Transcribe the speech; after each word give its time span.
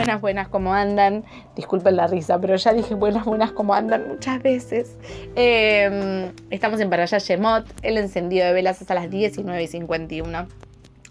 Buenas, 0.00 0.20
buenas, 0.22 0.48
¿cómo 0.48 0.72
andan? 0.72 1.24
Disculpen 1.54 1.94
la 1.94 2.06
risa, 2.06 2.40
pero 2.40 2.56
ya 2.56 2.72
dije 2.72 2.94
buenas, 2.94 3.26
buenas, 3.26 3.52
¿cómo 3.52 3.74
andan? 3.74 4.08
Muchas 4.08 4.42
veces. 4.42 4.96
Em, 5.36 6.32
estamos 6.48 6.80
en 6.80 6.88
Paraya 6.88 7.18
Shemot, 7.18 7.66
el 7.82 7.98
encendido 7.98 8.46
de 8.46 8.54
velas 8.54 8.80
es 8.80 8.90
a 8.90 8.94
las 8.94 9.10
19 9.10 9.62
y 9.62 9.66
51. 9.66 10.48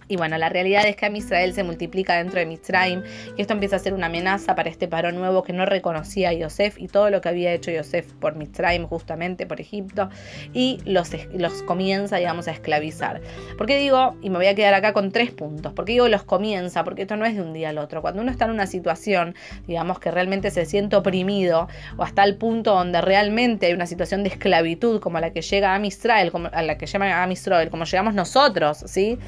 Y 0.10 0.18
bueno, 0.18 0.38
la 0.40 0.50
realidad 0.50 0.86
es 0.88 0.96
que 0.96 1.06
a 1.06 1.10
Israel 1.10 1.54
se 1.54 1.64
multiplica 1.64 2.18
dentro 2.18 2.40
de 2.40 2.48
Mitzrayim 2.48 3.04
y 3.38 3.42
esto 3.42 3.54
empieza 3.54 3.76
a 3.76 3.80
ser 3.80 3.94
una 3.94 4.08
amenaza 4.08 4.56
para 4.56 4.68
este 4.68 4.88
paro 4.88 5.12
nuevo 5.12 5.44
que 5.44 5.54
no 5.54 5.68
reconocía 5.68 6.30
a 6.30 6.34
Yosef 6.34 6.80
y 6.80 6.88
todo 6.88 7.12
lo 7.12 7.22
que 7.22 7.30
había 7.30 7.54
hecho 7.54 7.70
Yosef 7.70 8.12
por 8.14 8.36
Mitzrayim, 8.36 8.88
justamente 8.88 9.46
por 9.46 9.62
Egipto, 9.62 10.10
y 10.52 10.80
los, 10.84 11.12
los 11.32 11.62
comienza, 11.62 12.18
digamos, 12.18 12.48
a 12.48 12.52
esclavizar. 12.52 13.22
¿Por 13.56 13.68
qué 13.68 13.78
digo, 13.78 14.16
y 14.24 14.32
me 14.32 14.38
voy 14.38 14.48
a 14.48 14.56
quedar 14.56 14.74
acá 14.74 14.94
con 14.94 15.12
tres 15.12 15.30
puntos, 15.30 15.74
¿por 15.74 15.86
qué 15.86 15.94
digo 15.94 16.08
los 16.08 16.24
comienza? 16.24 16.84
Porque 16.84 17.04
esto 17.04 17.16
no 17.16 17.26
es 17.26 17.36
de 17.36 17.44
un 17.44 17.54
día 17.54 17.70
al 17.70 17.78
otro. 17.78 18.02
Cuando 18.02 18.24
uno 18.24 18.32
está 18.32 18.46
en 18.46 18.52
una 18.52 18.66
situación, 18.66 19.36
digamos, 19.68 20.00
que 20.00 20.10
realmente 20.10 20.50
se 20.50 20.66
siente 20.66 20.96
oprimido 20.96 21.68
o 21.98 22.04
hasta 22.04 22.24
el 22.24 22.36
punto 22.36 22.74
donde 22.74 23.00
realmente 23.02 23.68
hay 23.68 23.74
una 23.74 23.86
situación 23.86 24.24
de 24.24 24.30
esclavitud 24.30 25.00
como 25.00 25.20
la 25.20 25.32
que 25.32 25.44
llega 25.44 25.76
a 25.76 25.86
Israel, 25.86 26.32
como 26.32 26.50
a 26.52 26.64
la 26.64 26.80
que 26.80 26.88
llama 26.88 27.24
a 27.24 27.32
Israel, 27.32 27.70
como 27.70 27.86
llegamos 27.86 28.16
nosotros, 28.16 28.84
¿sí? 28.88 29.20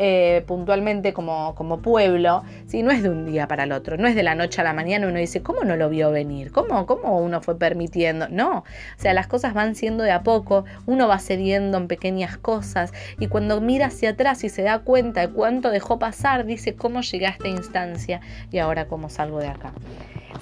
Eh, 0.00 0.27
puntualmente 0.46 1.12
como, 1.12 1.54
como 1.54 1.80
pueblo, 1.80 2.42
¿sí? 2.66 2.82
no 2.82 2.90
es 2.90 3.02
de 3.02 3.10
un 3.10 3.26
día 3.26 3.48
para 3.48 3.64
el 3.64 3.72
otro, 3.72 3.96
no 3.96 4.08
es 4.08 4.14
de 4.14 4.22
la 4.22 4.34
noche 4.34 4.60
a 4.60 4.64
la 4.64 4.72
mañana 4.72 5.06
uno 5.06 5.18
dice, 5.18 5.42
¿cómo 5.42 5.64
no 5.64 5.76
lo 5.76 5.88
vio 5.88 6.10
venir? 6.10 6.52
¿Cómo, 6.52 6.86
¿Cómo 6.86 7.18
uno 7.18 7.40
fue 7.40 7.58
permitiendo? 7.58 8.28
No, 8.28 8.58
o 8.58 8.64
sea, 8.96 9.14
las 9.14 9.26
cosas 9.26 9.54
van 9.54 9.74
siendo 9.74 10.04
de 10.04 10.12
a 10.12 10.22
poco, 10.22 10.64
uno 10.86 11.08
va 11.08 11.18
cediendo 11.18 11.78
en 11.78 11.88
pequeñas 11.88 12.36
cosas 12.36 12.92
y 13.18 13.28
cuando 13.28 13.60
mira 13.60 13.86
hacia 13.86 14.10
atrás 14.10 14.44
y 14.44 14.48
se 14.48 14.62
da 14.62 14.80
cuenta 14.80 15.20
de 15.20 15.28
cuánto 15.28 15.70
dejó 15.70 15.98
pasar, 15.98 16.44
dice, 16.44 16.74
¿cómo 16.74 17.00
llegué 17.00 17.26
a 17.26 17.30
esta 17.30 17.48
instancia 17.48 18.20
y 18.50 18.58
ahora 18.58 18.86
cómo 18.86 19.08
salgo 19.08 19.40
de 19.40 19.48
acá? 19.48 19.72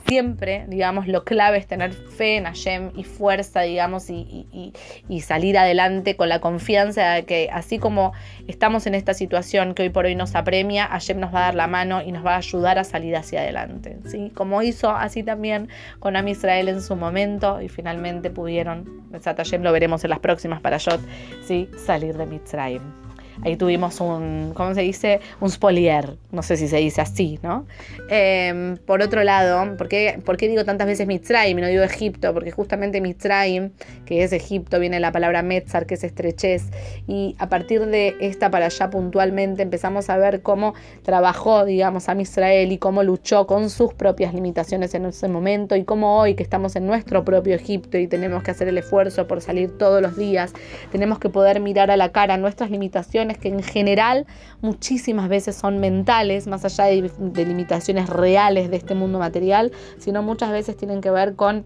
Siempre, 0.07 0.65
digamos, 0.69 1.09
lo 1.09 1.25
clave 1.25 1.59
es 1.59 1.67
tener 1.67 1.93
fe 1.93 2.37
en 2.37 2.45
Hashem 2.45 2.93
y 2.97 3.05
fuerza, 3.05 3.63
digamos, 3.63 4.09
y, 4.11 4.73
salir 5.21 5.59
adelante 5.59 6.15
con 6.17 6.29
la 6.29 6.41
confianza 6.41 7.15
de 7.15 7.25
que 7.25 7.49
así 7.53 7.79
como 7.79 8.13
estamos 8.47 8.87
en 8.87 8.95
esta 8.95 9.13
situación 9.13 9.75
que 9.75 9.83
hoy 9.83 9.89
por 9.89 10.05
hoy 10.05 10.15
nos 10.15 10.37
apremia, 10.37 10.87
Hashem 10.87 11.19
nos 11.19 11.35
va 11.35 11.41
a 11.41 11.43
dar 11.47 11.55
la 11.57 11.67
mano 11.67 12.01
y 12.03 12.13
nos 12.13 12.25
va 12.25 12.35
a 12.35 12.37
ayudar 12.37 12.79
a 12.79 12.85
salir 12.85 13.17
hacia 13.17 13.41
adelante, 13.41 13.99
¿sí? 14.05 14.31
Como 14.35 14.63
hizo 14.63 14.91
así 14.91 15.25
también 15.25 15.69
con 15.99 16.15
Am 16.15 16.29
Israel 16.29 16.69
en 16.69 16.81
su 16.81 16.95
momento 16.95 17.61
y 17.61 17.69
finalmente 17.69 18.31
pudieron, 18.31 19.09
Hashem 19.25 19.63
lo 19.63 19.73
veremos 19.73 20.05
en 20.05 20.11
las 20.11 20.21
próximas 20.21 20.61
para 20.61 20.79
¿sí? 20.79 21.69
Salir 21.77 22.17
de 22.17 22.27
Mitzrayim. 22.27 23.06
Ahí 23.45 23.57
tuvimos 23.57 24.01
un, 24.01 24.53
¿cómo 24.55 24.75
se 24.75 24.83
dice? 24.83 25.21
Un 25.41 25.51
spolier, 25.51 26.17
no 26.33 26.43
sé 26.43 26.57
si 26.57 26.69
se 26.69 26.79
dice 26.79 27.01
así, 27.01 27.39
¿no? 27.43 27.67
Em, 28.09 28.77
por 28.79 29.03
otro 29.03 29.23
lado, 29.25 29.77
¿por 29.77 29.89
qué, 29.89 30.49
digo 30.49 30.65
tantas 30.65 30.87
veces 30.87 31.07
Mitzrayim 31.07 31.59
y 31.59 31.63
no 31.63 31.69
digo 31.69 31.83
Egipto? 31.83 32.33
Porque 32.33 32.51
justamente 32.51 33.01
Mitzrayim, 33.01 33.71
que 34.05 34.25
es 34.25 34.33
Egipto, 34.33 34.81
viene 34.81 35.01
la 35.01 35.13
palabra 35.13 35.43
Metzar, 35.43 35.87
que 35.87 35.95
es 35.95 36.05
estrechez, 36.05 36.65
y 37.07 37.37
a 37.39 37.49
partir 37.49 37.87
de 37.87 38.17
esta 38.21 38.51
para 38.51 38.67
allá 38.67 38.91
puntualmente 38.91 39.63
empezamos 39.63 40.11
a 40.11 40.17
ver 40.17 40.43
cómo 40.43 40.75
trabajó, 41.03 41.65
digamos, 41.65 42.09
a 42.09 42.15
Israel 42.21 42.73
y 42.73 42.79
cómo 42.79 43.03
luchó 43.03 43.47
con 43.47 43.71
sus 43.71 43.95
propias 43.95 44.33
limitaciones 44.35 44.95
en 44.95 45.07
ese 45.07 45.29
momento 45.29 45.77
y 45.77 45.85
cómo 45.85 46.19
hoy 46.19 46.35
que 46.35 46.43
estamos 46.43 46.77
en 46.77 46.87
nuestro 46.87 47.25
propio 47.25 47.55
Egipto 47.55 47.99
y 47.99 48.07
tenemos 48.07 48.43
que 48.43 48.51
hacer 48.51 48.69
el 48.69 48.79
esfuerzo 48.79 49.27
por 49.27 49.41
salir 49.41 49.77
todos 49.77 50.01
los 50.01 50.17
días, 50.17 50.53
tenemos 50.91 51.19
que 51.19 51.29
poder 51.29 51.61
mirar 51.61 51.91
a 51.91 51.97
la 51.97 52.11
cara 52.11 52.37
nuestras 52.37 52.71
limitaciones 52.71 53.26
que 53.35 53.49
en 53.49 53.63
general 53.63 54.27
muchísimas 54.61 55.29
veces 55.29 55.57
son 55.57 55.79
mentales, 55.79 56.47
más 56.47 56.65
allá 56.65 56.85
de, 56.85 57.45
limitaciones 57.45 58.09
reales 58.09 58.71
de 58.71 58.77
este 58.77 58.95
mundo 58.95 59.19
material, 59.19 59.73
sino 59.99 60.23
muchas 60.23 60.51
veces 60.51 60.77
tienen 60.77 61.01
que 61.01 61.11
ver 61.11 61.35
con 61.35 61.65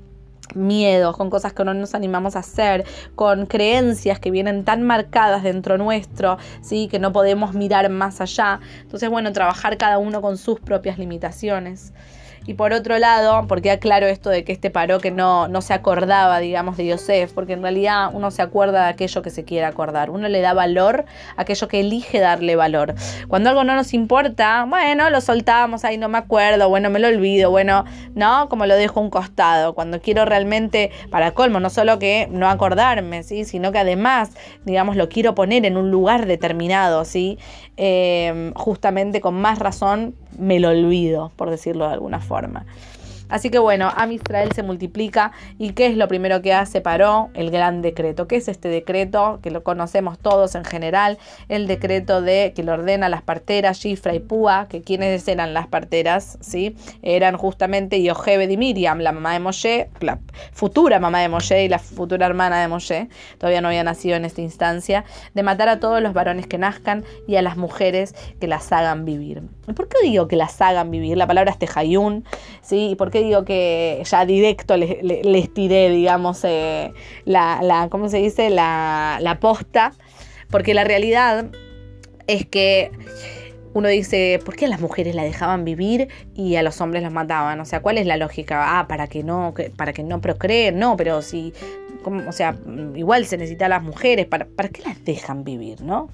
miedos, 0.55 1.17
con 1.17 1.31
cosas 1.31 1.53
que 1.53 1.65
no 1.65 1.75
nos 1.75 1.95
animamos 1.95 2.37
a 2.37 2.41
hacer, 2.41 2.85
con 3.15 3.47
creencias 3.47 4.19
que 4.19 4.31
vienen 4.31 4.65
tan 4.65 4.83
marcadas 4.83 5.43
dentro 5.43 5.79
nuestro, 5.79 6.39
¿sí? 6.61 6.89
que 6.89 6.99
no 6.99 7.13
podemos 7.13 7.55
mirar 7.55 7.89
más 7.91 8.21
allá. 8.21 8.61
Entonces, 8.83 9.09
bueno, 9.09 9.33
trabajar 9.33 9.77
cada 9.79 9.99
uno 9.99 10.21
con 10.21 10.37
sus 10.37 10.59
propias 10.61 10.99
limitaciones. 10.99 11.93
Y 12.47 12.55
por 12.55 12.73
otro 12.73 12.99
lado, 12.99 13.47
porque 13.47 13.71
aclaro 13.71 14.07
esto 14.07 14.31
de 14.31 14.45
que 14.45 14.53
este 14.53 14.71
paró 14.71 14.99
que 14.99 15.11
no, 15.11 15.49
no 15.49 15.61
se 15.61 15.75
acordaba, 15.75 16.39
digamos, 16.41 16.77
de 16.77 16.87
Yosef, 16.87 17.33
porque 17.33 17.53
en 17.53 17.63
realidad 17.63 18.11
uno 18.13 18.31
se 18.31 18.43
acuerda 18.43 18.85
de 18.85 18.91
aquello 18.91 19.23
que 19.23 19.31
se 19.31 19.45
quiere 19.45 19.67
acordar, 19.67 20.11
uno 20.11 20.29
le 20.29 20.41
da 20.41 20.55
valor 20.55 21.05
a 21.37 21.43
aquello 21.43 21.69
que 21.69 21.81
elige 21.81 22.19
darle 22.19 22.57
valor. 22.57 22.95
Cuando 23.29 23.51
algo 23.51 23.65
no 23.65 23.75
nos 23.75 23.95
importa, 23.95 24.65
bueno, 24.69 25.11
lo 25.11 25.21
soltamos, 25.21 25.85
ahí 25.85 25.99
no 25.99 26.09
me 26.09 26.19
acuerdo, 26.19 26.69
bueno, 26.69 26.91
me 26.91 26.99
lo 26.99 27.09
olvido, 27.09 27.51
bueno, 27.51 27.85
no, 28.15 28.49
como 28.49 28.67
lo 28.67 28.77
dejo 28.77 29.01
un 29.01 29.11
costado. 29.11 29.75
Cuando 29.75 30.01
quiero 30.01 30.25
realmente, 30.25 30.91
para 31.11 31.33
colmo, 31.33 31.61
no 31.61 31.71
solo 31.71 31.99
que 31.99 32.29
no 32.31 32.49
acordarme, 32.49 33.23
¿sí? 33.23 33.45
sino 33.45 33.71
que 33.73 33.79
además, 33.79 34.31
digamos, 34.65 34.97
lo 34.97 35.09
quiero 35.09 35.35
poner 35.35 35.67
en 35.67 35.77
un 35.77 35.91
lugar 35.91 36.27
determinado, 36.27 37.05
¿sí? 37.05 37.39
Eh, 37.77 38.53
justamente 38.55 39.21
con 39.21 39.35
más 39.35 39.59
razón 39.59 40.15
me 40.39 40.61
lo 40.61 40.69
olvido, 40.69 41.33
por 41.37 41.51
decirlo 41.51 41.87
de 41.87 41.95
alguna 41.95 42.21
forma. 42.21 42.67
Así 43.31 43.51
que 43.51 43.59
bueno, 43.59 43.91
Am 43.97 44.13
Israel 44.13 44.51
se 44.53 44.63
multiplica 44.63 45.33
y 45.59 45.73
¿qué 45.73 45.87
es 45.87 45.97
lo 45.97 46.09
primero 46.09 46.43
que 46.43 46.53
hace 46.53 46.81
Paró? 46.81 47.31
El 47.35 47.51
gran 47.51 47.83
decreto. 47.83 48.29
¿Qué 48.29 48.37
es 48.37 48.49
este 48.49 48.69
decreto? 48.69 49.39
Que 49.43 49.51
lo 49.51 49.63
conocemos 49.63 50.19
todos 50.19 50.55
en 50.55 50.65
general, 50.65 51.19
el 51.49 51.67
decreto 51.67 52.23
de 52.23 52.53
que 52.55 52.63
le 52.63 52.73
ordena 52.73 53.09
las 53.09 53.23
parteras, 53.23 53.79
Shifra 53.79 54.15
y 54.15 54.21
Púa, 54.21 54.67
que 54.69 54.83
quienes 54.83 55.27
eran 55.29 55.55
las 55.55 55.69
parteras, 55.69 56.39
¿sí? 56.41 56.77
Eran 57.03 57.37
justamente 57.37 58.03
Yohebed 58.03 58.51
y 58.51 58.57
Miriam, 58.57 58.99
la 58.99 59.13
mamá 59.13 59.33
de 59.33 59.41
Moshe, 59.41 59.89
la 60.01 60.19
futura 60.53 60.99
mamá 60.99 61.21
de 61.21 61.29
Moshe 61.29 61.65
y 61.65 61.69
la 61.69 61.79
futura 61.79 62.27
hermana 62.27 62.61
de 62.61 62.69
Moshe, 62.69 63.09
todavía 63.39 63.61
no 63.61 63.69
había 63.69 63.85
nacido 63.85 64.17
en 64.17 64.25
esta 64.25 64.41
instancia, 64.41 65.05
de 65.35 65.43
matar 65.43 65.69
a 65.69 65.81
todos 65.81 66.03
los 66.03 66.13
varones 66.13 66.47
que 66.47 66.59
nazcan 66.59 67.05
y 67.27 67.37
a 67.37 67.43
las 67.43 67.57
mujeres 67.57 68.15
que 68.41 68.47
las 68.47 68.73
hagan 68.73 69.05
vivir. 69.05 69.43
¿Por 69.75 69.89
qué 69.89 69.99
digo 70.03 70.29
que 70.29 70.37
las 70.37 70.61
hagan 70.61 70.91
vivir? 70.91 71.17
La 71.17 71.27
palabra 71.27 71.53
es 71.53 71.59
tejayún, 71.59 72.25
¿sí? 72.63 72.95
¿Por 72.99 73.11
qué 73.11 73.20
digo 73.23 73.45
que 73.45 74.03
ya 74.05 74.25
directo 74.25 74.77
les, 74.77 75.55
tiré, 75.55 75.91
digamos, 75.91 76.45
eh, 76.45 76.93
la, 77.25 77.89
¿cómo 77.91 78.09
se 78.09 78.19
dice? 78.19 78.51
La, 78.51 79.19
la 79.21 79.41
posta, 79.41 79.93
porque 80.51 80.75
la 80.75 80.85
realidad 80.85 81.47
es 82.27 82.47
que 82.47 82.91
uno 83.73 83.89
dice, 83.89 84.41
¿por 84.45 84.57
qué 84.57 84.67
a 84.67 84.69
las 84.69 84.81
mujeres 84.81 85.15
la 85.15 85.23
dejaban 85.23 85.65
vivir 85.65 86.09
y 86.35 86.57
a 86.57 86.63
los 86.63 86.81
hombres 86.81 87.03
los 87.03 87.13
mataban? 87.13 87.61
O 87.61 87.65
sea, 87.65 87.81
¿cuál 87.81 87.99
es 87.99 88.07
la 88.07 88.17
lógica? 88.17 88.79
Ah, 88.79 88.89
para 88.89 89.07
que 89.07 89.23
no, 89.23 89.55
para 89.77 89.93
que 89.93 90.03
no 90.03 90.21
procreen, 90.21 90.79
no, 90.79 90.97
pero 90.97 91.23
si, 91.23 91.53
o 92.05 92.33
sea, 92.33 92.57
igual 92.97 93.27
se 93.27 93.37
necesita 93.37 93.67
a 93.67 93.69
las 93.69 93.83
mujeres, 93.83 94.27
¿para, 94.27 94.47
¿para 94.47 94.69
qué 94.69 94.83
las 94.83 95.05
dejan 95.05 95.45
vivir, 95.45 95.83
no? 95.83 96.09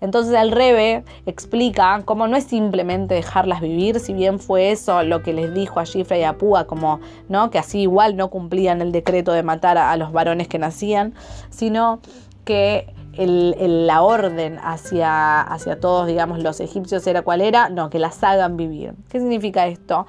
Entonces 0.00 0.34
el 0.34 0.50
Rebe 0.50 1.04
explica 1.26 2.02
cómo 2.04 2.26
no 2.26 2.36
es 2.36 2.44
simplemente 2.44 3.14
dejarlas 3.14 3.60
vivir, 3.60 4.00
si 4.00 4.12
bien 4.12 4.38
fue 4.38 4.70
eso 4.70 5.02
lo 5.02 5.22
que 5.22 5.32
les 5.32 5.52
dijo 5.52 5.80
a 5.80 5.84
Shifra 5.84 6.18
y 6.18 6.24
a 6.24 6.38
Púa, 6.38 6.66
como 6.66 7.00
¿no? 7.28 7.50
que 7.50 7.58
así 7.58 7.80
igual 7.80 8.16
no 8.16 8.28
cumplían 8.28 8.80
el 8.80 8.92
decreto 8.92 9.32
de 9.32 9.42
matar 9.42 9.78
a, 9.78 9.96
los 9.96 10.12
varones 10.12 10.48
que 10.48 10.58
nacían, 10.58 11.14
sino 11.50 12.00
que 12.44 12.86
la 13.16 14.02
orden 14.02 14.58
hacia, 14.62 15.42
hacia 15.42 15.78
todos, 15.78 16.06
digamos, 16.06 16.42
los 16.42 16.60
egipcios 16.60 17.06
era 17.06 17.22
cuál 17.22 17.42
era, 17.42 17.68
no, 17.68 17.90
que 17.90 17.98
las 17.98 18.22
hagan 18.24 18.56
vivir. 18.56 18.94
¿Qué 19.10 19.18
significa 19.18 19.66
esto? 19.66 20.06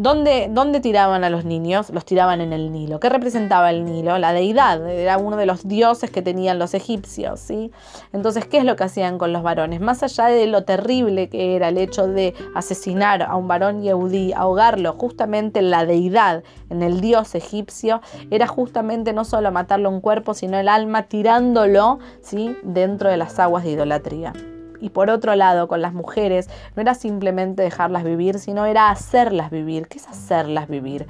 ¿Dónde, 0.00 0.78
tiraban 0.80 1.24
a 1.24 1.30
los 1.30 1.44
niños? 1.44 1.90
Los 1.90 2.04
tiraban 2.04 2.40
en 2.40 2.52
el 2.52 2.70
Nilo. 2.70 3.00
¿Qué 3.00 3.08
representaba 3.08 3.70
el 3.70 3.84
Nilo? 3.84 4.16
La 4.18 4.32
deidad, 4.32 4.88
era 4.88 5.18
uno 5.18 5.36
de 5.36 5.44
los 5.44 5.66
dioses 5.66 6.08
que 6.12 6.22
tenían 6.22 6.60
los 6.60 6.72
egipcios, 6.74 7.40
¿sí? 7.40 7.72
Entonces, 8.12 8.46
¿qué 8.46 8.58
es 8.58 8.64
lo 8.64 8.76
que 8.76 8.84
hacían 8.84 9.18
con 9.18 9.32
los 9.32 9.42
varones? 9.42 9.80
Más 9.80 10.04
allá 10.04 10.26
de 10.26 10.46
lo 10.46 10.62
terrible 10.62 11.28
que 11.28 11.56
era 11.56 11.70
el 11.70 11.78
hecho 11.78 12.06
de 12.06 12.32
asesinar 12.54 13.22
a 13.22 13.34
un 13.34 13.48
varón 13.48 13.82
yehudí, 13.82 14.32
ahogarlo 14.32 14.92
justamente 14.92 15.58
en 15.58 15.70
la 15.70 15.84
deidad, 15.84 16.44
en 16.70 16.84
el 16.84 17.00
dios 17.00 17.34
egipcio, 17.34 18.00
era 18.30 18.46
justamente 18.46 19.12
no 19.12 19.24
solo 19.24 19.50
matarlo 19.50 19.88
en 19.88 20.00
cuerpo, 20.00 20.32
sino 20.32 20.58
el 20.58 20.68
alma 20.68 21.08
tirándolo, 21.08 21.98
¿sí? 22.20 22.56
Dentro 22.62 23.10
de 23.10 23.16
las 23.16 23.40
aguas 23.40 23.64
de 23.64 23.72
idolatría 23.72 24.32
y 24.80 24.90
por 24.90 25.10
otro 25.10 25.34
lado 25.34 25.68
con 25.68 25.82
las 25.82 25.92
mujeres 25.92 26.48
no 26.76 26.82
era 26.82 26.94
simplemente 26.94 27.62
dejarlas 27.62 28.04
vivir, 28.04 28.38
sino 28.38 28.66
era 28.66 28.90
hacerlas 28.90 29.50
vivir. 29.50 29.88
¿Qué 29.88 29.98
es 29.98 30.08
hacerlas 30.08 30.68
vivir? 30.68 31.06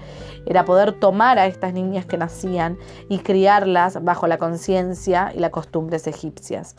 Era 0.47 0.65
poder 0.65 0.93
tomar 0.93 1.39
a 1.39 1.47
estas 1.47 1.73
niñas 1.73 2.07
que 2.07 2.17
nacían 2.17 2.79
y 3.09 3.19
criarlas 3.19 4.03
bajo 4.03 4.27
la 4.27 4.39
conciencia 4.39 5.33
y 5.35 5.41
las 5.41 5.51
costumbres 5.51 6.07
egipcias. 6.07 6.77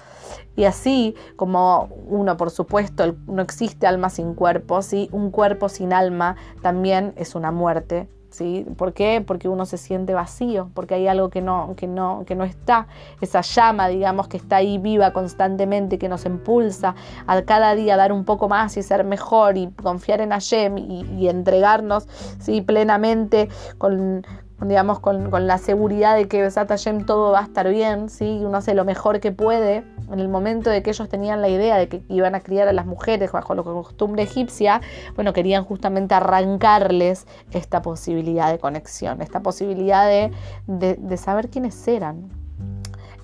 Y 0.56 0.66
así 0.66 1.16
como 1.36 1.90
uno, 2.08 2.38
por 2.38 2.52
supuesto, 2.52 3.16
no 3.28 3.42
existe 3.42 3.88
alma 3.88 4.10
sin 4.10 4.34
cuerpo, 4.34 4.82
¿sí? 4.82 5.10
un 5.12 5.32
cuerpo 5.32 5.70
sin 5.70 5.94
alma 5.94 6.36
también 6.62 7.14
es 7.16 7.36
una 7.36 7.52
muerte 7.52 8.10
¿sí? 8.30 8.66
¿Por 8.78 8.94
qué? 8.94 9.24
Porque 9.26 9.48
uno 9.48 9.66
se 9.66 9.78
siente 9.78 10.14
vacío, 10.14 10.70
porque 10.74 10.96
hay 10.96 11.08
algo 11.08 11.30
que 11.30 11.42
no, 11.42 11.74
que 11.76 11.88
no, 11.88 12.24
que 12.26 12.36
no 12.36 12.44
está, 12.44 12.88
esa 13.22 13.42
llama, 13.42 13.88
digamos, 13.88 14.28
que 14.28 14.38
está 14.38 14.58
ahí 14.58 14.78
viva 14.78 15.12
constantemente, 15.14 15.98
que 15.98 16.10
nos 16.10 16.26
impulsa 16.26 16.96
a 17.28 17.42
cada 17.44 17.76
día 17.76 17.98
dar 17.98 18.12
un 18.12 18.26
poco 18.26 18.50
más 18.50 18.78
y 18.78 18.84
ser 18.84 19.04
mejor 19.04 19.58
y 19.58 19.68
confiar 19.72 20.22
en 20.22 20.32
Hashem 20.32 20.78
y, 20.78 21.28
entregarnos 21.30 22.08
¿sí? 22.40 22.62
plenamente 22.62 23.50
con, 23.78 24.26
digamos, 24.62 25.00
con, 25.00 25.30
la 25.48 25.58
seguridad 25.58 26.16
de 26.16 26.28
que 26.28 26.42
Besat 26.42 26.70
Hashem 26.70 27.06
todo 27.06 27.32
va 27.32 27.40
a 27.40 27.44
estar 27.44 27.70
bien, 27.70 28.10
¿sí? 28.10 28.42
uno 28.44 28.58
hace 28.58 28.74
lo 28.74 28.86
mejor 28.86 29.20
que 29.20 29.32
puede. 29.32 29.84
En 30.12 30.20
el 30.20 30.28
momento 30.28 30.70
de 30.70 30.82
que 30.82 30.90
ellos 30.90 31.08
tenían 31.08 31.42
la 31.42 31.50
idea 31.50 31.78
de 31.78 31.88
que 31.88 32.04
iban 32.10 32.36
a 32.36 32.40
criar 32.40 32.68
a 32.68 32.74
las 32.74 32.86
mujeres 32.86 33.32
bajo 33.32 33.54
la 33.54 33.64
costumbre 33.64 34.24
egipcia, 34.24 34.82
bueno, 35.16 35.34
querían 35.34 35.64
justamente 35.66 36.16
arrancarles 36.16 37.28
esta 37.52 37.82
posibilidad 37.82 38.52
de 38.52 38.60
conexión, 38.60 39.22
esta 39.22 39.42
posibilidad 39.42 40.08
de, 40.08 40.32
de 40.68 41.18
saber 41.18 41.50
quiénes 41.50 41.88
eran. 41.88 42.39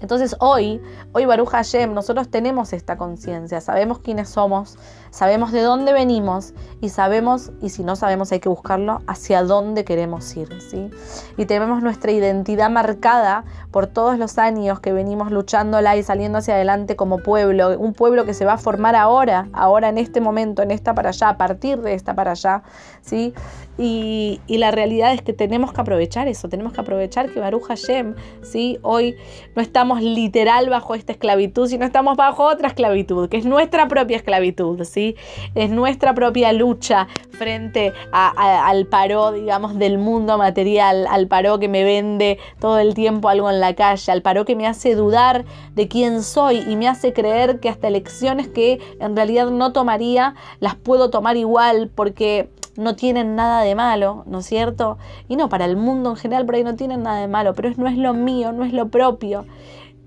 Entonces 0.01 0.36
hoy, 0.39 0.81
hoy 1.13 1.25
Baruch 1.25 1.50
Hashem, 1.50 1.94
nosotros 1.94 2.30
tenemos 2.30 2.74
esta 2.74 2.97
conciencia, 2.97 3.62
sabemos 3.62 4.00
quiénes 4.00 4.30
somos, 4.30 4.77
sabemos 5.09 5.51
de 5.51 5.62
dónde 5.62 5.94
venimos 5.94 6.53
y 6.81 6.89
sabemos, 6.89 7.51
y 7.62 7.69
si 7.69 7.83
no 7.83 7.95
sabemos 7.95 8.31
hay 8.31 8.39
que 8.39 8.50
buscarlo, 8.50 9.00
hacia 9.07 9.44
dónde 9.44 9.86
queremos 9.86 10.36
ir. 10.36 10.50
¿sí? 10.62 10.89
Y 11.38 11.45
tenemos 11.45 11.81
nuestra 11.81 12.12
identidad 12.12 12.69
marcada 12.69 13.45
por 13.71 13.88
todos 13.88 14.18
los 14.18 14.38
años 14.38 14.80
que 14.80 14.92
venimos 14.92 15.31
luchándola 15.31 15.95
y 15.95 16.03
saliendo 16.03 16.39
hacia 16.39 16.56
adelante 16.56 16.95
como 16.95 17.19
pueblo, 17.19 17.77
un 17.80 17.94
pueblo 17.94 18.25
que 18.25 18.33
se 18.33 18.45
va 18.45 18.53
a 18.53 18.57
formar 18.57 18.95
ahora, 18.95 19.47
ahora 19.53 19.89
en 19.89 19.97
este 19.97 20.21
momento, 20.21 20.62
en 20.62 20.71
esta 20.71 20.94
para 20.94 21.09
allá, 21.09 21.30
a 21.30 21.38
partir 21.38 21.80
de 21.81 21.94
esta 21.94 22.13
para 22.13 22.31
allá. 22.31 22.63
¿sí? 23.01 23.33
Y, 23.77 24.42
la 24.47 24.71
realidad 24.71 25.13
es 25.13 25.21
que 25.21 25.33
tenemos 25.33 25.74
que 25.74 25.81
aprovechar 25.81 26.30
eso, 26.30 26.47
tenemos 26.47 26.71
que 26.71 26.80
aprovechar 26.80 27.30
que 27.30 27.42
Baruch 27.42 27.63
Hashem, 27.63 28.15
¿sí? 28.42 28.80
hoy 28.81 29.15
no 29.53 29.62
estamos 29.62 29.85
literal 30.02 30.70
bajo 30.70 30.96
esta 30.96 31.12
esclavitud, 31.12 31.68
sino 31.68 31.86
estamos 31.86 32.18
bajo 32.18 32.44
otra 32.44 32.68
esclavitud, 32.68 33.30
que 33.30 33.38
es 33.38 33.46
nuestra 33.46 33.88
propia 33.88 34.18
esclavitud. 34.18 34.84
¿sí? 34.84 35.16
Es 35.54 35.70
nuestra 35.70 36.14
propia 36.14 36.54
lucha 36.54 37.08
frente 37.32 37.94
al 38.12 38.86
paro, 38.88 39.32
digamos, 39.32 39.78
del 39.78 39.98
mundo 39.98 40.38
material, 40.38 41.08
al 41.10 41.28
paro 41.28 41.60
que 41.60 41.68
me 41.68 41.84
vende 41.84 42.40
todo 42.60 42.80
el 42.80 42.94
tiempo 42.94 43.30
algo 43.30 43.50
en 43.50 43.60
la 43.60 43.76
calle, 43.76 44.12
al 44.12 44.22
paro 44.22 44.46
que 44.46 44.56
me 44.56 44.68
hace 44.68 44.96
dudar 44.96 45.46
de 45.74 45.88
quién 45.88 46.24
soy 46.24 46.64
y 46.68 46.76
me 46.76 46.88
hace 46.88 47.14
creer 47.14 47.60
que 47.60 47.70
hasta 47.70 47.88
elecciones 47.88 48.48
que 48.48 48.80
en 49.00 49.16
realidad 49.16 49.50
no 49.50 49.74
tomaría, 49.74 50.36
las 50.60 50.76
puedo 50.76 51.10
tomar 51.10 51.38
igual 51.38 51.90
porque 51.94 52.50
no 52.77 52.95
tienen 52.95 53.36
nada 53.36 53.62
de 53.62 53.75
malo, 53.75 54.24
¿no 54.27 54.39
es 54.39 54.45
cierto? 54.45 54.98
Y 55.27 55.36
no, 55.36 55.50
para 55.50 55.66
el 55.66 55.77
mundo 55.77 56.12
en 56.12 56.16
general 56.16 56.45
por 56.45 56.56
ahí 56.56 56.63
no 56.63 56.75
tienen 56.75 57.04
nada 57.04 57.19
de 57.19 57.27
malo, 57.27 57.54
pero 57.54 57.72
no 57.77 57.88
es 57.88 57.98
lo 57.98 58.13
mío, 58.13 58.51
no 58.51 58.63
es 58.63 58.74
lo 58.74 58.89
propio. 58.89 59.45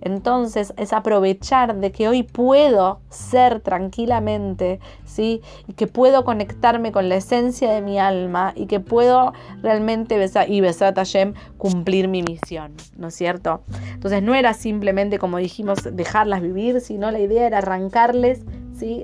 Entonces 0.00 0.72
es 0.76 0.92
aprovechar 0.92 1.76
de 1.76 1.90
que 1.90 2.08
hoy 2.08 2.22
puedo 2.22 3.00
ser 3.10 3.60
tranquilamente, 3.60 4.78
¿sí? 5.04 5.42
Y 5.66 5.72
que 5.72 5.86
puedo 5.86 6.24
conectarme 6.24 6.92
con 6.92 7.08
la 7.08 7.16
esencia 7.16 7.72
de 7.72 7.82
mi 7.82 7.98
alma 7.98 8.52
y 8.54 8.66
que 8.66 8.80
puedo 8.80 9.32
realmente 9.60 10.16
besar, 10.16 10.50
y 10.50 10.60
besar 10.60 10.94
a 10.96 11.04
cumplir 11.56 12.06
mi 12.08 12.22
misión, 12.22 12.74
¿no 12.96 13.08
es 13.08 13.14
cierto? 13.14 13.62
Entonces 13.92 14.22
no 14.22 14.34
era 14.34 14.54
simplemente, 14.54 15.18
como 15.18 15.38
dijimos, 15.38 15.78
dejarlas 15.92 16.42
vivir, 16.42 16.80
sino 16.80 17.10
la 17.10 17.18
idea 17.18 17.46
era 17.46 17.58
arrancarles, 17.58 18.42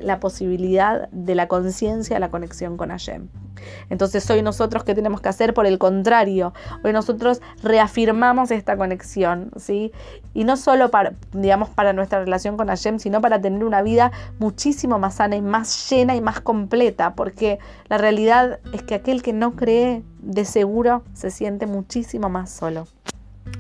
La 0.02 0.20
posibilidad 0.20 1.08
de 1.10 1.34
la 1.34 1.48
conciencia, 1.48 2.18
la 2.18 2.30
conexión 2.30 2.76
con 2.76 2.90
Hashem. 2.90 3.28
Entonces 3.90 4.28
hoy 4.30 4.42
nosotros 4.42 4.84
qué 4.84 4.94
tenemos 4.94 5.20
que 5.20 5.28
hacer 5.28 5.54
por 5.54 5.66
el 5.66 5.78
contrario, 5.78 6.52
hoy 6.82 6.92
nosotros 6.92 7.40
reafirmamos 7.62 8.50
esta 8.50 8.76
conexión, 8.76 9.50
¿sí? 9.56 9.92
Y 10.32 10.44
no 10.44 10.56
solo 10.56 10.90
para, 10.90 11.14
digamos, 11.32 11.70
para 11.70 11.92
nuestra 11.92 12.20
relación 12.20 12.56
con 12.56 12.68
Hashem, 12.68 12.98
sino 12.98 13.20
para 13.20 13.40
tener 13.40 13.64
una 13.64 13.82
vida 13.82 14.12
muchísimo 14.38 14.98
más 14.98 15.14
sana 15.14 15.36
y 15.36 15.42
más 15.42 15.90
llena 15.90 16.14
y 16.14 16.20
más 16.20 16.40
completa, 16.40 17.14
porque 17.14 17.58
la 17.88 17.98
realidad 17.98 18.60
es 18.72 18.82
que 18.82 18.94
aquel 18.94 19.22
que 19.22 19.32
no 19.32 19.56
cree, 19.56 20.02
de 20.20 20.44
seguro 20.44 21.02
se 21.12 21.30
siente 21.30 21.66
muchísimo 21.66 22.28
más 22.28 22.50
solo. 22.50 22.86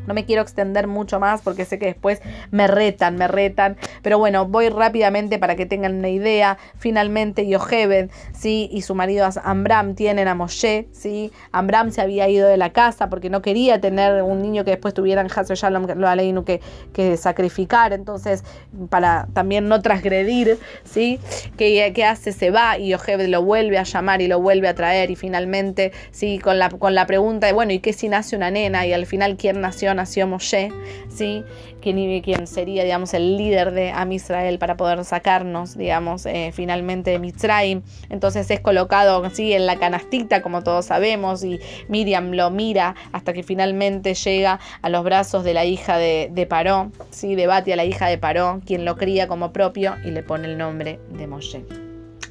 No 0.06 0.14
me 0.14 0.24
quiero 0.24 0.42
extender 0.42 0.86
mucho 0.86 1.20
más 1.20 1.42
porque 1.42 1.64
sé 1.64 1.78
que 1.78 1.86
después 1.86 2.20
me 2.50 2.66
retan, 2.66 3.16
me 3.16 3.28
retan. 3.28 3.76
Pero 4.02 4.18
bueno, 4.18 4.46
voy 4.46 4.68
rápidamente 4.68 5.38
para 5.38 5.56
que 5.56 5.66
tengan 5.66 5.96
una 5.96 6.08
idea. 6.08 6.58
Finalmente 6.76 7.46
Yocheved, 7.46 8.10
¿sí? 8.32 8.68
Y 8.72 8.82
su 8.82 8.94
marido 8.94 9.28
Ambram 9.42 9.94
tienen 9.94 10.28
a 10.28 10.34
Moshe, 10.34 10.88
¿sí? 10.92 11.32
Ambram 11.52 11.90
se 11.90 12.00
había 12.00 12.28
ido 12.28 12.48
de 12.48 12.56
la 12.56 12.70
casa 12.70 13.08
porque 13.08 13.30
no 13.30 13.42
quería 13.42 13.80
tener 13.80 14.22
un 14.22 14.42
niño 14.42 14.64
que 14.64 14.72
después 14.72 14.94
tuvieran 14.94 15.28
Hasso 15.34 15.54
Shalom 15.54 15.86
lo 15.86 16.44
que, 16.44 16.60
que 16.92 17.16
sacrificar. 17.16 17.92
Entonces, 17.92 18.44
para 18.90 19.28
también 19.32 19.68
no 19.68 19.80
transgredir, 19.80 20.58
¿sí? 20.84 21.20
¿Qué, 21.56 22.04
hace? 22.04 22.32
Se 22.32 22.50
va 22.50 22.78
y 22.78 22.88
Yocheved 22.88 23.28
lo 23.28 23.42
vuelve 23.42 23.78
a 23.78 23.84
llamar 23.84 24.20
y 24.20 24.28
lo 24.28 24.40
vuelve 24.40 24.68
a 24.68 24.74
traer. 24.74 25.10
Y 25.10 25.16
finalmente, 25.16 25.92
¿sí? 26.10 26.38
Con 26.38 26.58
la, 26.58 26.68
con 26.68 26.94
la 26.94 27.06
pregunta 27.06 27.46
de, 27.46 27.52
bueno, 27.52 27.72
¿y 27.72 27.78
qué 27.78 27.92
si 27.92 28.08
nace 28.08 28.36
una 28.36 28.50
nena? 28.50 28.86
Y 28.86 28.92
al 28.92 29.06
final, 29.06 29.36
¿quién 29.36 29.60
nació? 29.60 29.93
Nació 29.94 30.26
Moshe, 30.26 30.70
¿sí? 31.08 31.44
quien, 31.80 32.22
quien 32.22 32.46
sería, 32.46 32.82
digamos, 32.84 33.14
el 33.14 33.36
líder 33.36 33.72
de 33.72 33.90
Am 33.90 34.10
Israel 34.12 34.58
para 34.58 34.76
poder 34.76 35.04
sacarnos, 35.04 35.76
digamos, 35.76 36.26
eh, 36.26 36.50
finalmente 36.52 37.10
de 37.10 37.18
Mitzrayim. 37.18 37.82
Entonces 38.08 38.50
es 38.50 38.60
colocado 38.60 39.24
así 39.24 39.52
en 39.52 39.66
la 39.66 39.76
canastita, 39.76 40.42
como 40.42 40.62
todos 40.62 40.86
sabemos, 40.86 41.44
y 41.44 41.60
Miriam 41.88 42.32
lo 42.32 42.50
mira 42.50 42.94
hasta 43.12 43.32
que 43.32 43.42
finalmente 43.42 44.14
llega 44.14 44.60
a 44.82 44.88
los 44.88 45.04
brazos 45.04 45.44
de 45.44 45.54
la 45.54 45.64
hija 45.64 45.98
de, 45.98 46.30
de 46.32 46.46
Paró, 46.46 46.90
¿sí? 47.10 47.34
de 47.34 47.46
Bati 47.46 47.72
a 47.72 47.76
la 47.76 47.84
hija 47.84 48.06
de 48.06 48.18
Paró, 48.18 48.60
quien 48.64 48.84
lo 48.84 48.96
cría 48.96 49.28
como 49.28 49.52
propio 49.52 49.94
y 50.04 50.10
le 50.10 50.22
pone 50.22 50.48
el 50.48 50.58
nombre 50.58 51.00
de 51.10 51.26
Moshe. 51.26 51.83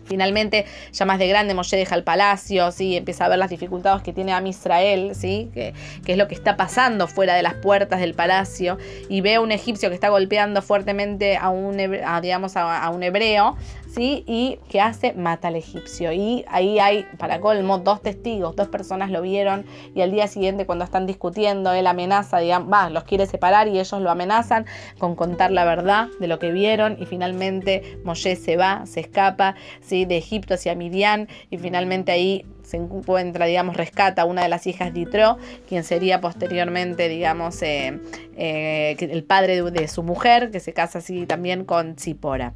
Finalmente, 0.06 0.66
ya 0.92 1.06
más 1.06 1.20
de 1.20 1.28
grande, 1.28 1.54
Moshe 1.54 1.78
deja 1.78 1.96
el 1.96 2.04
palacio, 2.04 2.72
¿sí? 2.72 2.98
empieza 2.98 3.26
a 3.26 3.30
ver 3.30 3.40
las 3.40 3.50
dificultades 3.50 4.04
que 4.04 4.14
tiene 4.14 4.34
a 4.34 4.42
Israel, 4.48 5.16
¿sí? 5.16 5.50
que, 5.54 5.74
es 6.06 6.18
lo 6.18 6.28
que 6.28 6.36
está 6.36 6.58
pasando 6.58 7.08
fuera 7.08 7.36
de 7.36 7.44
las 7.44 7.56
puertas 7.56 8.00
del 8.00 8.14
palacio, 8.14 8.78
y 9.10 9.22
ve 9.22 9.36
a 9.36 9.42
un 9.42 9.52
egipcio 9.52 9.90
que 9.90 9.96
está 9.96 10.10
golpeando 10.10 10.62
fuertemente 10.62 11.38
a 11.38 11.50
un, 11.50 11.78
digamos, 12.22 12.58
a 12.58 12.90
un 12.90 13.04
hebreo, 13.04 13.56
¿sí? 13.94 14.24
Y 14.28 14.60
¿qué 14.70 14.82
hace? 14.82 15.14
Mata 15.14 15.50
al 15.50 15.56
egipcio. 15.56 16.12
Y 16.12 16.46
ahí 16.48 16.80
hay, 16.80 17.06
para 17.18 17.40
colmo, 17.40 17.78
dos 17.78 18.02
testigos, 18.02 18.56
dos 18.56 18.68
personas 18.68 19.12
lo 19.12 19.22
vieron 19.22 19.66
y 19.96 20.02
al 20.02 20.12
día 20.12 20.28
siguiente 20.28 20.66
cuando 20.66 20.86
están 20.86 21.06
discutiendo, 21.06 21.72
él 21.74 21.88
amenaza, 21.88 22.40
digamos, 22.40 22.72
va, 22.72 22.90
los 22.90 23.04
quiere 23.04 23.26
separar 23.26 23.68
y 23.68 23.80
ellos 23.80 24.02
lo 24.02 24.10
amenazan 24.10 24.66
con 24.98 25.16
contar 25.16 25.52
la 25.52 25.66
verdad 25.66 26.08
de 26.20 26.28
lo 26.28 26.40
que 26.40 26.52
vieron 26.52 26.98
y 27.00 27.06
finalmente 27.06 28.00
Moshe 28.04 28.36
se 28.36 28.58
va, 28.58 28.86
se 28.86 29.02
escapa. 29.02 29.56
De 29.94 30.18
Egipto 30.18 30.56
hacia 30.56 30.76
Midian 30.76 31.28
y 31.50 31.58
finalmente 31.58 32.12
ahí 32.12 32.46
se 32.64 32.78
encuentra, 32.78 33.46
digamos, 33.46 33.78
rescata 33.78 34.26
una 34.26 34.44
de 34.44 34.50
las 34.50 34.66
hijas 34.68 34.94
de 34.94 35.02
Itro, 35.02 35.38
quien 35.68 35.84
sería 35.84 36.22
posteriormente, 36.22 37.08
digamos, 37.08 37.62
eh, 37.62 38.00
eh, 38.36 38.96
el 39.00 39.24
padre 39.24 39.62
de, 39.62 39.88
su 39.88 40.02
mujer, 40.02 40.50
que 40.52 40.60
se 40.60 40.74
casa 40.74 41.00
así 41.00 41.26
también 41.26 41.66
con 41.66 41.96
Zipora. 41.98 42.54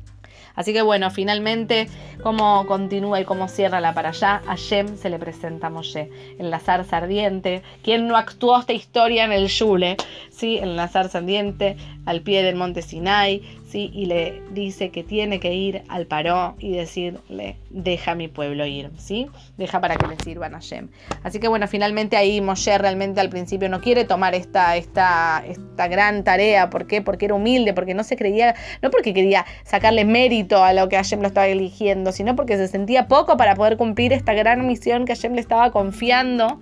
Así 0.56 0.74
que 0.74 0.82
bueno, 0.82 1.12
finalmente, 1.12 1.88
cómo 2.24 2.65
continúa 2.65 3.22
y 3.22 3.25
cómo 3.25 3.48
cierra 3.48 3.79
la 3.79 3.94
para 3.94 4.10
allá, 4.10 4.41
a 4.48 4.56
Shem 4.56 4.98
se 4.98 5.12
le 5.12 5.20
presenta 5.20 5.70
Moshe 5.70 6.10
en 6.39 6.50
la 6.50 6.58
zarza 6.58 6.98
ardiente. 6.98 7.62
¿Quién 7.84 8.08
no 8.08 8.17
actuó 8.17 8.60
esta 8.60 8.74
historia 8.74 9.24
en 9.24 9.32
el 9.32 9.50
Yule? 9.50 9.98
¿Sí? 10.32 10.58
En 10.58 10.75
la 10.75 10.88
zarza 10.88 11.20
ardiente, 11.20 11.77
al 12.08 12.22
pie 12.22 12.41
del 12.41 12.56
monte 12.56 12.82
Sinai, 12.82 13.44
¿sí? 13.68 13.92
y 13.94 14.06
le 14.06 14.42
dice 14.52 14.90
que 14.90 15.04
tiene 15.04 15.40
que 15.40 15.54
ir 15.54 15.84
al 15.90 16.08
Paró 16.08 16.56
y 16.60 16.72
decirle, 16.72 17.58
deja 17.70 18.12
a 18.12 18.16
mi 18.16 18.28
pueblo 18.28 18.66
ir, 18.66 18.92
¿sí? 18.98 19.28
deja 19.58 19.82
para 19.82 19.96
que 19.96 20.08
le 20.08 20.16
sirvan 20.24 20.56
a 20.56 20.60
Shem. 20.60 20.90
Así 21.24 21.40
que 21.40 21.48
bueno, 21.48 21.68
finalmente 21.68 22.18
ahí 22.18 22.42
Moshe 22.42 22.78
realmente 22.78 23.20
al 23.20 23.30
principio 23.30 23.70
no 23.70 23.82
quiere 23.82 24.06
tomar 24.06 24.36
esta, 24.36 24.76
esta, 24.78 25.44
esta 25.46 25.88
gran 25.88 26.24
tarea, 26.24 26.70
¿por 26.70 26.88
qué? 26.88 27.02
Porque 27.02 27.26
era 27.26 27.36
humilde, 27.36 27.74
porque 27.74 27.94
no 27.94 28.04
se 28.04 28.16
creía, 28.16 28.56
no 28.82 28.90
porque 28.90 29.14
quería 29.14 29.46
sacarle 29.64 30.06
mérito 30.06 30.64
a 30.64 30.74
lo 30.74 30.88
que 30.90 30.96
Hashem 30.96 31.22
lo 31.22 31.28
estaba 31.28 31.48
eligiendo, 31.48 32.12
sino 32.12 32.36
porque 32.36 32.58
se 32.58 32.68
sentía 32.68 33.08
poco 33.08 33.38
para 33.38 33.56
poder 33.56 33.78
cumplir 33.78 34.14
esta 34.14 34.34
gran 34.34 34.66
misión 34.66 35.06
que 35.06 35.14
Hashem 35.14 35.34
le 35.34 35.42
estaba 35.42 35.72
confiando 35.72 36.58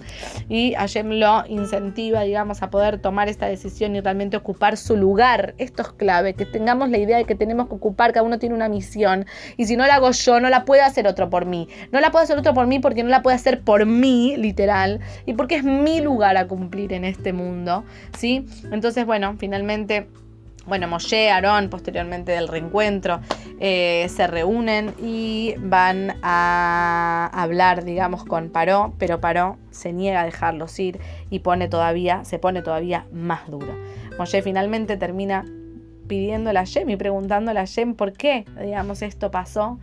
y 0.50 0.74
Hashem 0.74 1.12
lo 1.12 1.44
incentiva, 1.48 2.22
digamos, 2.22 2.64
a 2.64 2.70
poder 2.70 3.00
tomar 3.00 3.30
esta 3.30 3.48
decisión 3.48 3.96
y 3.96 4.02
realmente 4.02 4.38
ocupar 4.38 4.78
su 4.78 4.98
lugar. 4.98 5.54
Esto 5.58 5.84
es 5.84 5.90
clave, 5.90 6.34
que 6.34 6.46
tengamos 6.46 6.90
la 6.96 7.04
idea 7.04 7.18
de 7.18 7.26
que 7.26 7.36
tenemos 7.36 7.68
que 7.68 7.76
ocupar, 7.76 8.14
cada 8.14 8.26
uno 8.26 8.40
tiene 8.40 8.56
una 8.56 8.70
misión. 8.70 9.26
Y 9.58 9.66
si 9.66 9.76
no 9.76 9.86
la 9.86 9.96
hago 9.96 10.12
yo, 10.12 10.40
no 10.40 10.50
la 10.50 10.66
puede 10.66 10.82
hacer 10.82 11.08
otro 11.08 11.30
por 11.30 11.46
mí. 11.46 11.68
No 11.92 12.00
la 12.00 12.12
puede 12.12 12.24
hacer 12.24 12.38
otro 12.38 12.54
por 12.54 12.68
mí 12.68 12.80
porque 12.80 13.04
no 13.04 13.10
la 13.10 13.22
puede 13.22 13.36
hacer 13.36 13.62
por 13.62 13.86
mí, 13.86 14.36
literal. 14.38 15.02
Y 15.26 15.34
porque 15.34 15.56
es 15.56 15.64
mi 15.64 16.02
lugar 16.02 16.38
a 16.38 16.48
cumplir 16.48 16.94
en 16.94 17.04
este 17.04 17.34
mundo. 17.34 17.84
¿Sí? 18.18 18.46
Entonces, 18.72 19.06
bueno, 19.06 19.36
finalmente 19.38 20.08
bueno, 20.66 20.88
Moshe, 20.88 21.30
Aarón, 21.30 21.70
posteriormente 21.70 22.32
del 22.32 22.48
reencuentro, 22.48 23.20
eh, 23.60 24.08
se 24.10 24.26
reúnen 24.26 24.96
y 25.00 25.54
van 25.60 26.16
a 26.24 27.30
hablar, 27.32 27.84
digamos, 27.84 28.26
con 28.26 28.50
Paró, 28.50 28.96
pero 28.98 29.22
Paró 29.22 29.58
se 29.70 29.94
niega 29.94 30.22
a 30.22 30.26
dejarlos 30.26 30.80
ir 30.80 31.00
y 31.30 31.40
pone 31.40 31.68
todavía, 31.68 32.26
se 32.26 32.40
pone 32.40 32.64
todavía 32.64 33.06
más 33.12 33.48
duro. 33.48 33.78
Moshe 34.18 34.42
finalmente 34.42 34.98
termina 34.98 35.46
pidiéndole 36.08 36.60
a 36.60 36.64
Yem 36.64 36.90
y 36.90 36.96
preguntándole 36.96 37.60
a 37.60 37.66
Yem 37.66 37.96
por 37.96 38.14
qué, 38.14 38.46
digamos, 38.62 39.02
esto 39.02 39.32
pasó, 39.32 39.80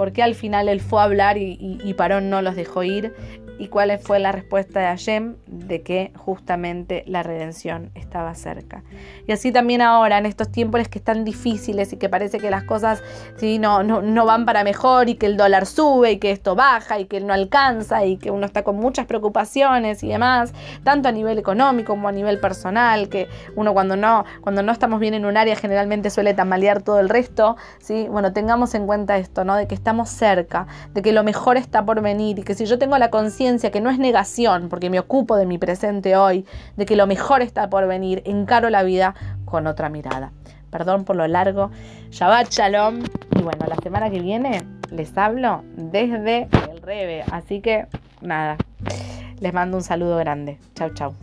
por 0.00 0.14
qué 0.14 0.22
al 0.22 0.34
final 0.34 0.70
él 0.70 0.80
fue 0.80 1.02
a 1.02 1.04
hablar 1.04 1.36
y, 1.36 1.58
y 1.60 1.92
Paró 1.92 2.22
no 2.22 2.40
los 2.40 2.56
dejó 2.56 2.82
ir 2.84 3.14
y 3.60 3.68
cuál 3.68 3.98
fue 3.98 4.18
la 4.20 4.32
respuesta 4.32 4.80
de 4.80 4.86
Hashem 4.86 5.36
de 5.46 5.82
que 5.82 6.12
justamente 6.16 7.04
la 7.06 7.22
redención 7.22 7.90
estaba 7.94 8.34
cerca. 8.34 8.82
Y 9.26 9.32
así 9.32 9.52
también 9.52 9.82
ahora, 9.82 10.16
en 10.16 10.24
estos 10.24 10.50
tiempos 10.50 10.88
que 10.88 10.98
están 10.98 11.26
difíciles 11.26 11.92
y 11.92 11.98
que 11.98 12.08
parece 12.08 12.38
que 12.38 12.50
las 12.50 12.64
cosas 12.64 13.02
¿sí? 13.36 13.58
no, 13.58 13.82
no, 13.82 14.24
van 14.24 14.46
para 14.46 14.64
mejor 14.64 15.10
y 15.10 15.16
que 15.16 15.26
el 15.26 15.36
dólar 15.36 15.66
sube 15.66 16.12
y 16.12 16.16
que 16.16 16.30
esto 16.30 16.54
baja 16.54 17.00
y 17.00 17.04
que 17.04 17.20
no 17.20 17.34
alcanza 17.34 18.02
y 18.06 18.16
que 18.16 18.30
uno 18.30 18.46
está 18.46 18.64
con 18.64 18.76
muchas 18.76 19.04
preocupaciones 19.04 20.02
y 20.02 20.08
demás, 20.08 20.54
tanto 20.82 21.10
a 21.10 21.12
nivel 21.12 21.38
económico 21.38 21.92
como 21.92 22.08
a 22.08 22.12
nivel 22.12 22.40
personal, 22.40 23.10
que 23.10 23.28
uno 23.56 23.74
cuando 23.74 23.94
no, 23.94 24.24
cuando 24.40 24.62
no 24.62 24.72
estamos 24.72 25.00
bien 25.00 25.12
en 25.12 25.26
un 25.26 25.36
área 25.36 25.54
generalmente 25.54 26.08
suele 26.08 26.32
tambalear 26.32 26.82
todo 26.82 26.98
el 26.98 27.10
resto, 27.10 27.58
¿sí? 27.78 28.06
bueno, 28.08 28.32
tengamos 28.32 28.74
en 28.74 28.86
cuenta 28.86 29.18
esto, 29.18 29.44
¿no? 29.44 29.54
de 29.56 29.68
que 29.68 29.74
estamos 29.90 30.08
cerca, 30.08 30.68
de 30.94 31.02
que 31.02 31.10
lo 31.10 31.24
mejor 31.24 31.56
está 31.56 31.84
por 31.84 32.00
venir 32.00 32.38
y 32.38 32.42
que 32.44 32.54
si 32.54 32.64
yo 32.64 32.78
tengo 32.78 32.96
la 32.96 33.10
conciencia 33.10 33.72
que 33.72 33.80
no 33.80 33.90
es 33.90 33.98
negación, 33.98 34.68
porque 34.68 34.88
me 34.88 35.00
ocupo 35.00 35.34
de 35.34 35.46
mi 35.46 35.58
presente 35.58 36.16
hoy, 36.16 36.46
de 36.76 36.86
que 36.86 36.94
lo 36.94 37.08
mejor 37.08 37.42
está 37.42 37.68
por 37.68 37.88
venir, 37.88 38.22
encaro 38.24 38.70
la 38.70 38.84
vida 38.84 39.16
con 39.44 39.66
otra 39.66 39.88
mirada. 39.88 40.30
Perdón 40.70 41.04
por 41.04 41.16
lo 41.16 41.26
largo. 41.26 41.72
Shabbat 42.12 42.50
Shalom. 42.50 43.00
Y 43.36 43.42
bueno, 43.42 43.66
la 43.66 43.74
semana 43.82 44.10
que 44.10 44.20
viene 44.20 44.62
les 44.92 45.18
hablo 45.18 45.64
desde 45.74 46.46
el 46.70 46.80
Rebe. 46.80 47.24
Así 47.32 47.60
que 47.60 47.88
nada, 48.20 48.58
les 49.40 49.52
mando 49.52 49.76
un 49.76 49.82
saludo 49.82 50.18
grande. 50.18 50.60
Chau, 50.76 50.90
chau. 50.94 51.14